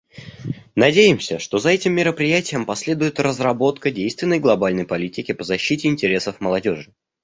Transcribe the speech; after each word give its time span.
Надеемся, 0.73 1.37
что 1.37 1.59
за 1.59 1.69
этим 1.69 1.93
мероприятием 1.93 2.65
последует 2.65 3.19
разработка 3.19 3.91
действенной 3.91 4.39
глобальной 4.39 4.87
политики 4.87 5.31
по 5.31 5.43
защите 5.43 5.87
интересов 5.87 6.41
молодежи. 6.41 6.91